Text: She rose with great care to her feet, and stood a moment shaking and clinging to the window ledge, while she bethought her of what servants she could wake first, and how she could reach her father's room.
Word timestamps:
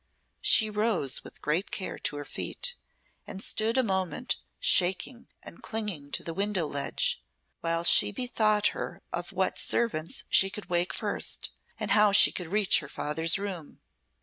She 0.41 0.67
rose 0.67 1.23
with 1.23 1.43
great 1.43 1.69
care 1.69 1.99
to 1.99 2.15
her 2.15 2.25
feet, 2.25 2.73
and 3.27 3.39
stood 3.39 3.77
a 3.77 3.83
moment 3.83 4.37
shaking 4.59 5.27
and 5.43 5.61
clinging 5.61 6.09
to 6.13 6.23
the 6.23 6.33
window 6.33 6.65
ledge, 6.65 7.21
while 7.59 7.83
she 7.83 8.11
bethought 8.11 8.69
her 8.69 9.03
of 9.13 9.31
what 9.31 9.59
servants 9.59 10.23
she 10.27 10.49
could 10.49 10.71
wake 10.71 10.91
first, 10.91 11.51
and 11.79 11.91
how 11.91 12.11
she 12.13 12.31
could 12.31 12.47
reach 12.51 12.79
her 12.79 12.89
father's 12.89 13.37
room. 13.37 13.79